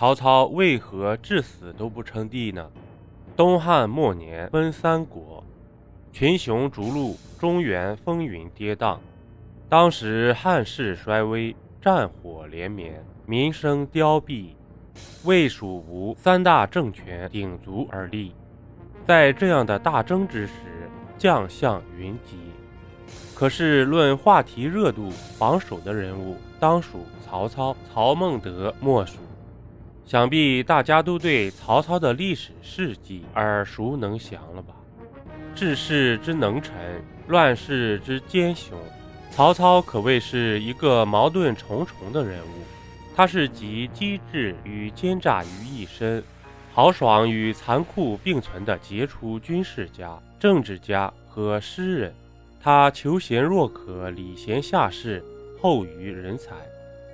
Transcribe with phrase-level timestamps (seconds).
[0.00, 2.70] 曹操为何至死都不称帝呢？
[3.36, 5.44] 东汉末年分三国，
[6.10, 8.96] 群雄逐鹿，中原风云跌宕。
[9.68, 14.54] 当时汉室衰微，战火连绵，民生凋敝，
[15.24, 18.32] 魏、蜀、吴三大政权鼎足而立。
[19.06, 20.52] 在这样的大争之时，
[21.18, 22.38] 将相云集。
[23.34, 29.18] 可是论话题热度，榜首的人物当属曹操、曹孟德莫属。
[30.04, 34.74] 想必大家都对曹操的历史事迹耳熟能详了吧？
[35.54, 36.74] 治世之能臣，
[37.28, 38.78] 乱世之奸雄，
[39.30, 42.64] 曹操可谓是一个矛盾重重的人物。
[43.14, 46.22] 他是集机智与奸诈于一身，
[46.72, 52.14] 豪爽与残酷并存的杰出军事家、政治家和诗人。
[52.62, 55.22] 他求贤若渴，礼贤下士，
[55.60, 56.54] 厚于人才，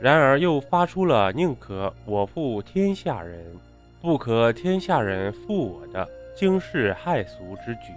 [0.00, 3.44] 然而又发出了宁可我负天下人，
[4.00, 7.92] 不可天下人负我的惊世骇俗之举。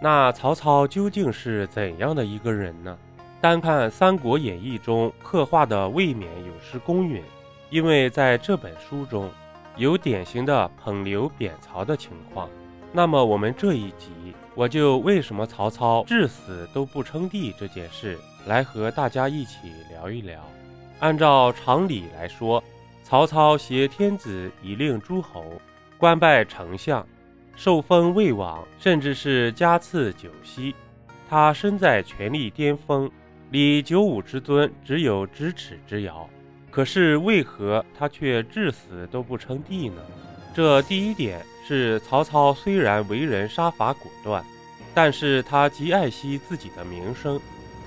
[0.00, 2.96] 那曹操究竟是怎样的一个人呢？
[3.40, 7.22] 单看《三国演义》中刻画的，未免有失公允。
[7.68, 9.30] 因为在这本书中
[9.76, 12.48] 有典型的捧刘贬曹的情况。
[12.92, 14.10] 那么我们这一集。
[14.56, 20.42] 我就为什么曹操至死都不称帝这件事来和大家一起聊一聊。
[21.00, 22.62] 按照常理来说，
[23.02, 25.44] 曹操挟天子以令诸侯，
[25.98, 27.04] 官拜丞相，
[27.56, 30.74] 受封魏王，甚至是加赐九锡，
[31.28, 33.10] 他身在权力巅峰，
[33.50, 36.28] 离九五之尊只有咫尺之遥。
[36.70, 40.02] 可是为何他却至死都不称帝呢？
[40.54, 44.44] 这第一点是曹操虽然为人杀伐果断，
[44.92, 47.40] 但是他极爱惜自己的名声，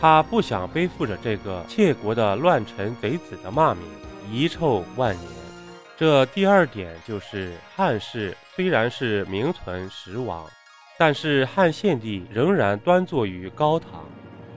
[0.03, 3.85] 他不想背负着这个窃国的乱臣贼子的骂名，
[4.29, 5.25] 遗臭万年。
[5.95, 10.45] 这第二点就是汉室虽然是名存实亡，
[10.99, 14.03] 但是汉献帝仍然端坐于高堂。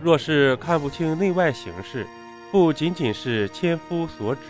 [0.03, 2.05] 若是看不清内外形势，
[2.51, 4.41] 不仅仅是千夫所指，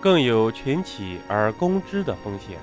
[0.00, 2.56] 更有群起而攻之的风险。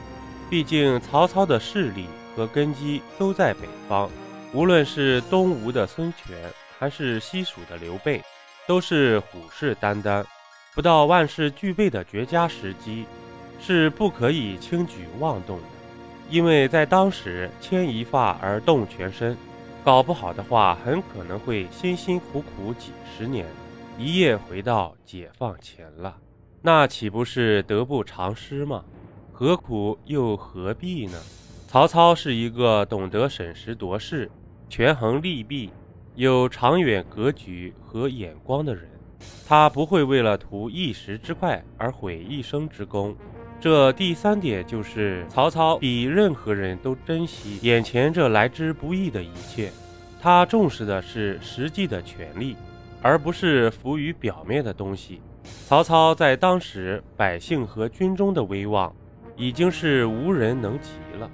[0.49, 4.09] 毕竟曹操的势力和根基都在北方，
[4.53, 6.37] 无论是东吴的孙权，
[6.85, 8.21] 还是西蜀的刘备，
[8.67, 10.23] 都是虎视眈眈。
[10.75, 13.07] 不到万事俱备的绝佳时机，
[13.59, 15.63] 是不可以轻举妄动的。
[16.29, 19.35] 因为在当时，牵一发而动全身，
[19.83, 23.47] 搞不好的话，很可能会辛辛苦苦几十年，
[23.97, 26.15] 一夜回到解放前了，
[26.61, 28.85] 那岂不是得不偿失吗？
[29.33, 31.19] 何苦又何必呢？
[31.67, 34.29] 曹操是一个懂得审时度势、
[34.69, 35.71] 权衡利弊、
[36.15, 38.89] 有长远格局和眼光的人。
[39.47, 43.15] 他不会为了图一时之快而毁一生之功。
[43.59, 49.71] 这第三点就是，曹操比任何人都珍惜眼前这来之不易的一切。
[50.21, 52.55] 他重视的是实际的权利，
[53.01, 55.21] 而不是浮于表面的东西。
[55.67, 58.93] 曹操在当时百姓和军中的威望。
[59.37, 61.29] 已经是无人能及了，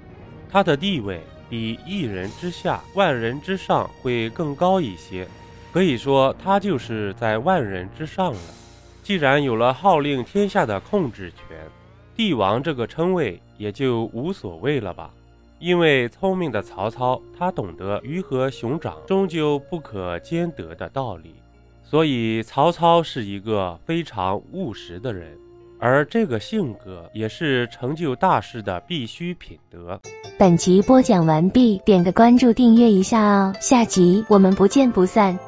[0.50, 1.20] 他的地位
[1.52, 5.28] 比一人之下、万人之上会更高一些，
[5.70, 8.40] 可以说他就是在万人之上了。
[9.02, 11.58] 既然有了号令天下的控制权，
[12.16, 15.10] 帝王这个称谓也就无所谓了吧？
[15.58, 21.34] 因为聪明的曹操，他懂得鱼和熊掌终究不可兼得的道理，
[21.84, 25.36] 所以曹操是一个非常务实的人。
[25.82, 30.00] 而这个性格也是成就大事的必须品德。
[30.38, 35.40] 本集播讲完毕，点个关注，订阅一下哦，下集我们不见不散。